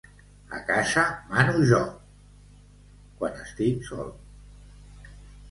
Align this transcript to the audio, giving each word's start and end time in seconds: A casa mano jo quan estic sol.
A 0.57 0.59
casa 0.69 1.03
mano 1.33 1.61
jo 1.71 1.81
quan 3.21 3.37
estic 3.45 3.87
sol. 3.93 4.11